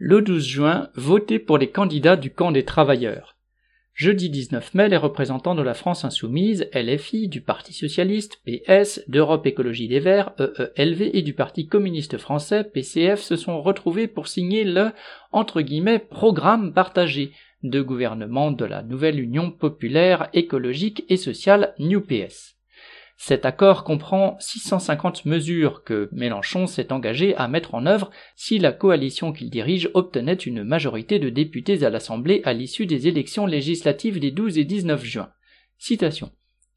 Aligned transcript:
Le 0.00 0.22
12 0.22 0.46
juin, 0.46 0.90
votez 0.94 1.40
pour 1.40 1.58
les 1.58 1.70
candidats 1.70 2.14
du 2.14 2.30
camp 2.30 2.52
des 2.52 2.64
travailleurs. 2.64 3.36
Jeudi 3.94 4.30
19 4.30 4.74
mai, 4.74 4.88
les 4.88 4.96
représentants 4.96 5.56
de 5.56 5.62
la 5.62 5.74
France 5.74 6.04
insoumise, 6.04 6.70
LFI, 6.72 7.26
du 7.26 7.40
Parti 7.40 7.72
socialiste, 7.72 8.40
PS, 8.46 9.02
d'Europe 9.08 9.44
Écologie 9.44 9.88
des 9.88 9.98
Verts, 9.98 10.34
EELV 10.38 11.10
et 11.14 11.22
du 11.22 11.34
Parti 11.34 11.66
communiste 11.66 12.16
français, 12.16 12.62
PCF, 12.62 13.20
se 13.20 13.34
sont 13.34 13.60
retrouvés 13.60 14.06
pour 14.06 14.28
signer 14.28 14.62
le, 14.62 14.92
entre 15.32 15.62
guillemets, 15.62 15.98
programme 15.98 16.72
partagé 16.72 17.32
de 17.64 17.82
gouvernement 17.82 18.52
de 18.52 18.64
la 18.64 18.84
nouvelle 18.84 19.18
Union 19.18 19.50
populaire 19.50 20.28
écologique 20.32 21.04
et 21.08 21.16
sociale 21.16 21.74
New 21.80 22.00
PS. 22.02 22.57
Cet 23.20 23.44
accord 23.44 23.82
comprend 23.82 24.36
650 24.38 25.24
mesures 25.24 25.82
que 25.82 26.08
Mélenchon 26.12 26.68
s'est 26.68 26.92
engagé 26.92 27.34
à 27.34 27.48
mettre 27.48 27.74
en 27.74 27.84
œuvre 27.84 28.10
si 28.36 28.60
la 28.60 28.70
coalition 28.70 29.32
qu'il 29.32 29.50
dirige 29.50 29.90
obtenait 29.92 30.34
une 30.34 30.62
majorité 30.62 31.18
de 31.18 31.28
députés 31.28 31.82
à 31.84 31.90
l'Assemblée 31.90 32.42
à 32.44 32.52
l'issue 32.52 32.86
des 32.86 33.08
élections 33.08 33.44
législatives 33.44 34.20
des 34.20 34.30
12 34.30 34.58
et 34.58 34.64
19 34.64 35.04
juin. 35.04 35.30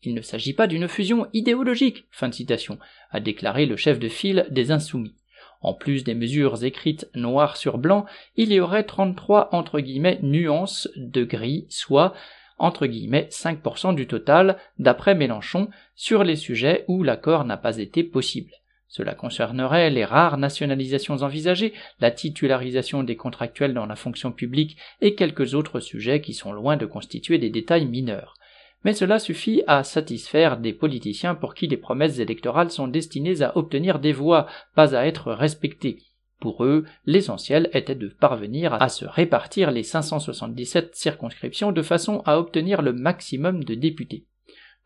Il 0.02 0.16
ne 0.16 0.22
s'agit 0.22 0.54
pas 0.54 0.66
d'une 0.66 0.88
fusion 0.88 1.28
idéologique, 1.32 2.06
fin 2.10 2.28
de 2.28 2.34
citation, 2.34 2.80
a 3.12 3.20
déclaré 3.20 3.68
le 3.68 3.76
chef 3.76 4.00
de 4.00 4.10
file 4.10 4.48
des 4.50 4.72
Insoumis. 4.72 5.16
En 5.62 5.76
plus 5.76 6.04
des 6.04 6.16
mesures 6.16 6.64
écrites 6.64 7.08
noir 7.14 7.56
sur 7.56 7.78
blanc, 7.78 8.08
il 8.36 8.52
y 8.52 8.60
aurait 8.60 8.84
33 8.84 9.50
entre 9.54 9.80
guillemets 9.80 10.18
nuances 10.24 10.90
de 10.96 11.24
gris, 11.24 11.68
soit 11.70 12.16
entre 12.62 12.88
guillemets 12.88 13.28
5% 13.32 13.96
du 13.96 14.08
total, 14.08 14.58
d'après 14.80 15.16
Mélenchon, 15.16 15.70
sur 15.96 16.24
les 16.24 16.36
sujets 16.36 16.86
où 16.88 17.04
l'accord 17.04 17.44
n'a 17.44 17.58
pas 17.58 17.78
été 17.78 18.04
possible. 18.04 18.52
Cela 18.88 19.16
concernerait 19.16 19.90
les 19.90 20.06
rares 20.06 20.38
nationalisations 20.38 21.22
envisagées, 21.22 21.74
la 22.02 22.12
titularisation 22.12 23.04
des 23.04 23.16
contractuels 23.16 23.74
dans 23.74 23.86
la 23.86 23.96
fonction 23.96 24.32
publique 24.32 24.78
et 25.00 25.16
quelques 25.16 25.56
autres 25.56 25.80
sujets 25.80 26.22
qui 26.22 26.34
sont 26.34 26.52
loin 26.52 26.76
de 26.76 26.86
constituer 26.86 27.38
des 27.38 27.50
détails 27.50 27.86
mineurs. 27.86 28.36
Mais 28.84 28.94
cela 28.94 29.18
suffit 29.18 29.64
à 29.66 29.84
satisfaire 29.84 30.58
des 30.58 30.74
politiciens 30.74 31.36
pour 31.36 31.54
qui 31.54 31.68
les 31.68 31.78
promesses 31.78 32.20
électorales 32.20 32.72
sont 32.72 32.88
destinées 32.88 33.42
à 33.42 33.58
obtenir 33.58 34.00
des 34.00 34.14
voix, 34.14 34.48
pas 34.76 34.96
à 34.96 35.06
être 35.06 35.32
respectées. 35.32 36.00
Pour 36.42 36.66
eux, 36.66 36.86
l'essentiel 37.06 37.70
était 37.72 37.94
de 37.94 38.08
parvenir 38.08 38.74
à 38.74 38.90
se 38.90 39.06
répartir 39.06 39.70
les 39.70 39.84
577 39.84 40.96
circonscriptions 40.96 41.72
de 41.72 41.84
façon 41.84 42.24
à 42.26 42.40
obtenir 42.40 42.82
le 42.82 42.94
maximum 42.94 43.64
de 43.64 43.76
députés. 43.76 44.26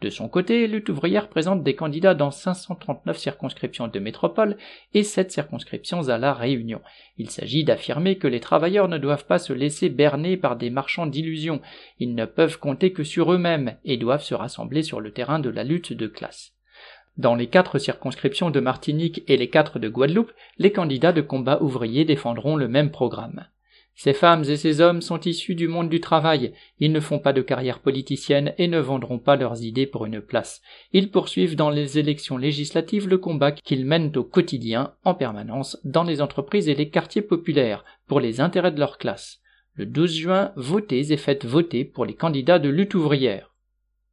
De 0.02 0.10
son 0.10 0.28
côté, 0.28 0.68
Lutte 0.68 0.90
ouvrière 0.90 1.30
présente 1.30 1.64
des 1.64 1.74
candidats 1.74 2.14
dans 2.14 2.30
539 2.30 3.18
circonscriptions 3.18 3.88
de 3.88 4.00
métropole 4.00 4.58
et 4.94 5.04
7 5.04 5.32
circonscriptions 5.32 6.10
à 6.10 6.18
la 6.18 6.34
Réunion. 6.34 6.82
Il 7.18 7.30
s'agit 7.30 7.64
d'affirmer 7.64 8.18
que 8.18 8.28
les 8.28 8.42
travailleurs 8.42 8.90
ne 8.90 8.98
doivent 8.98 9.26
pas 9.26 9.40
se 9.40 9.54
laisser 9.54 9.88
berner 9.88 10.36
par 10.36 10.58
des 10.58 10.70
marchands 10.70 11.08
d'illusions, 11.08 11.62
ils 12.00 12.16
ne 12.16 12.26
peuvent 12.26 12.60
compter 12.60 12.92
que 12.92 13.06
sur 13.06 13.32
eux-mêmes 13.32 13.78
et 13.86 13.96
doivent 13.96 14.24
se 14.24 14.36
rassembler 14.36 14.84
sur 14.84 15.00
le 15.00 15.14
terrain 15.14 15.40
de 15.40 15.50
la 15.50 15.64
lutte 15.64 15.94
de 15.94 16.08
classe. 16.08 16.52
Dans 17.18 17.36
les 17.36 17.48
quatre 17.48 17.80
circonscriptions 17.80 18.50
de 18.50 18.60
Martinique 18.60 19.24
et 19.28 19.38
les 19.38 19.50
quatre 19.50 19.80
de 19.80 19.88
Guadeloupe, 19.88 20.34
les 20.58 20.74
candidats 20.74 21.14
de 21.14 21.22
combat 21.22 21.62
ouvrier 21.62 22.04
défendront 22.04 22.58
le 22.58 22.68
même 22.68 22.92
programme. 22.92 23.46
Ces 23.98 24.14
femmes 24.14 24.44
et 24.44 24.58
ces 24.58 24.82
hommes 24.82 25.02
sont 25.02 25.22
issus 25.22 25.56
du 25.56 25.70
monde 25.70 25.88
du 25.88 26.02
travail, 26.02 26.52
ils 26.80 26.92
ne 26.92 27.00
font 27.00 27.20
pas 27.20 27.32
de 27.32 27.42
carrière 27.42 27.80
politicienne 27.80 28.54
et 28.58 28.68
ne 28.68 28.80
vendront 28.80 29.20
pas 29.20 29.38
leurs 29.38 29.64
idées 29.64 29.88
pour 29.88 30.06
une 30.06 30.20
place. 30.20 30.62
Ils 30.92 31.10
poursuivent 31.10 31.56
dans 31.56 31.70
les 31.70 31.98
élections 31.98 32.38
législatives 32.38 33.08
le 33.08 33.18
combat 33.18 33.54
qu'ils 33.54 33.86
mènent 33.86 34.12
au 34.18 34.26
quotidien, 34.26 34.94
en 35.06 35.14
permanence, 35.14 35.78
dans 35.86 36.04
les 36.04 36.22
entreprises 36.22 36.68
et 36.68 36.76
les 36.76 36.90
quartiers 36.90 37.22
populaires, 37.22 37.86
pour 38.10 38.20
les 38.20 38.42
intérêts 38.42 38.74
de 38.74 38.80
leur 38.80 38.98
classe. 38.98 39.40
Le 39.76 39.86
12 39.86 40.14
juin, 40.14 40.52
votez 40.58 41.14
et 41.14 41.18
faites 41.18 41.46
voter 41.46 41.86
pour 41.86 42.06
les 42.06 42.16
candidats 42.16 42.60
de 42.60 42.70
lutte 42.70 42.96
ouvrière. 42.96 43.55